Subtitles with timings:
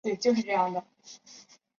[0.03, 1.61] 其一般栖息于潮间带细砂质底。